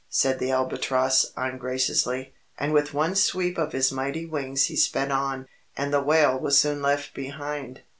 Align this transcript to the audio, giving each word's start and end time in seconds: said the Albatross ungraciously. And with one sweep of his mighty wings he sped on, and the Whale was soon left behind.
said 0.09 0.39
the 0.39 0.49
Albatross 0.49 1.31
ungraciously. 1.37 2.33
And 2.57 2.73
with 2.73 2.91
one 2.91 3.13
sweep 3.13 3.59
of 3.59 3.71
his 3.71 3.91
mighty 3.91 4.25
wings 4.25 4.63
he 4.65 4.75
sped 4.75 5.11
on, 5.11 5.47
and 5.77 5.93
the 5.93 6.01
Whale 6.01 6.39
was 6.39 6.57
soon 6.57 6.81
left 6.81 7.13
behind. 7.13 7.81